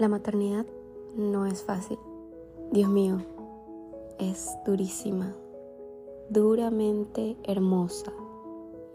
[0.00, 0.64] La maternidad
[1.14, 1.98] no es fácil.
[2.72, 3.18] Dios mío,
[4.18, 5.34] es durísima,
[6.30, 8.10] duramente hermosa.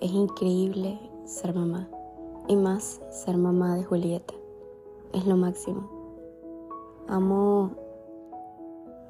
[0.00, 1.90] Es increíble ser mamá
[2.48, 4.32] y más ser mamá de Julieta.
[5.12, 5.90] Es lo máximo.
[7.06, 7.72] Amo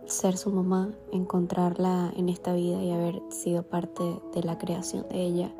[0.06, 5.22] ser su mamá, encontrarla en esta vida y haber sido parte de la creación de
[5.22, 5.54] ella.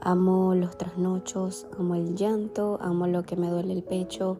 [0.00, 4.38] Amo los trasnochos, amo el llanto, amo lo que me duele el pecho,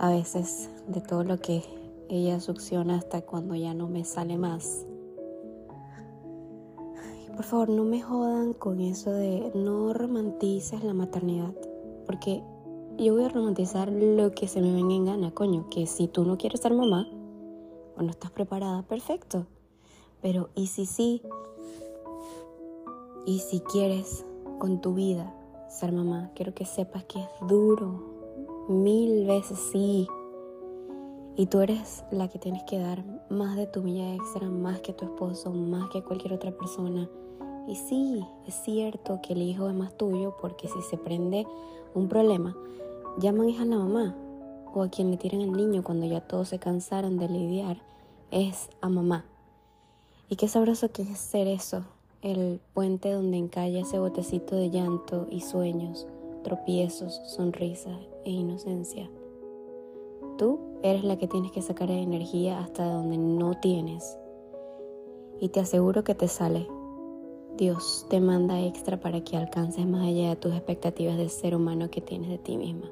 [0.00, 1.62] a veces de todo lo que
[2.08, 4.86] ella succiona hasta cuando ya no me sale más.
[7.36, 11.54] por favor, no me jodan con eso de no romantices la maternidad,
[12.04, 12.42] porque
[12.98, 16.24] yo voy a romantizar lo que se me venga en gana, coño, que si tú
[16.24, 17.08] no quieres ser mamá
[17.96, 19.46] o no estás preparada, perfecto.
[20.20, 21.22] Pero ¿y si sí?
[23.26, 24.24] ¿Y si quieres
[24.58, 25.34] con tu vida
[25.70, 26.30] ser mamá?
[26.34, 28.19] Quiero que sepas que es duro,
[28.70, 30.06] mil veces sí.
[31.34, 34.92] Y tú eres la que tienes que dar más de tu milla extra, más que
[34.92, 37.08] tu esposo, más que cualquier otra persona.
[37.66, 41.48] Y sí, es cierto que el hijo es más tuyo porque si se prende
[41.94, 42.56] un problema,
[43.18, 44.16] llaman a la mamá
[44.72, 47.82] o a quien le tiran el niño cuando ya todos se cansaron de lidiar,
[48.30, 49.24] es a mamá.
[50.28, 51.82] Y qué sabroso que es ser eso,
[52.22, 56.06] el puente donde encalla ese botecito de llanto y sueños
[56.42, 59.10] tropiezos, sonrisas e inocencia.
[60.38, 64.18] Tú eres la que tienes que sacar energía hasta donde no tienes.
[65.40, 66.66] Y te aseguro que te sale.
[67.56, 71.90] Dios te manda extra para que alcances más allá de tus expectativas de ser humano
[71.90, 72.90] que tienes de ti misma.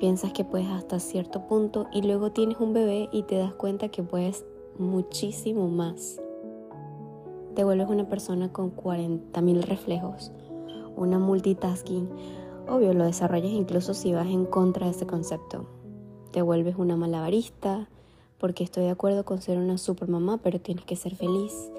[0.00, 3.88] Piensas que puedes hasta cierto punto y luego tienes un bebé y te das cuenta
[3.88, 4.44] que puedes
[4.78, 6.20] muchísimo más.
[7.54, 10.32] Te vuelves una persona con 40.000 reflejos,
[10.96, 12.08] una multitasking,
[12.68, 15.66] obvio lo desarrollas incluso si vas en contra de ese concepto.
[16.32, 17.88] Te vuelves una malabarista,
[18.38, 21.70] porque estoy de acuerdo con ser una super mamá, pero tienes que ser feliz.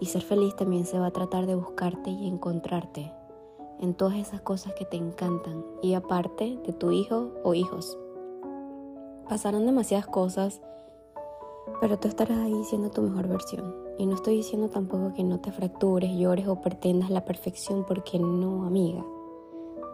[0.00, 3.12] Y ser feliz también se va a tratar de buscarte y encontrarte
[3.80, 7.98] en todas esas cosas que te encantan y aparte de tu hijo o hijos.
[9.28, 10.60] Pasarán demasiadas cosas,
[11.80, 13.83] pero tú estarás ahí siendo tu mejor versión.
[13.98, 18.18] Y no estoy diciendo tampoco que no te fractures, llores o pretendas la perfección porque
[18.18, 19.04] no, amiga.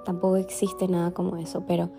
[0.05, 1.91] Tampoco existe nada como eso, pero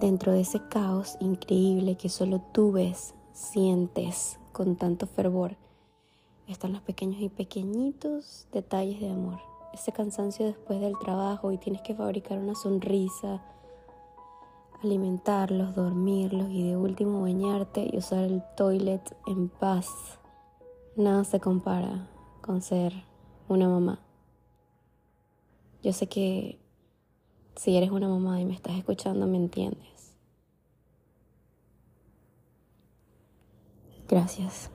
[0.00, 5.56] dentro de ese caos increíble que solo tú ves, sientes con tanto fervor,
[6.48, 9.38] están los pequeños y pequeñitos detalles de amor.
[9.74, 13.42] Ese cansancio después del trabajo y tienes que fabricar una sonrisa,
[14.82, 20.18] alimentarlos, dormirlos y de último bañarte y usar el toilet en paz
[20.96, 22.08] Nada se compara
[22.40, 22.94] con ser
[23.48, 24.00] una mamá.
[25.82, 26.58] Yo sé que
[27.54, 30.14] si eres una mamá y me estás escuchando, me entiendes.
[34.08, 34.70] Gracias.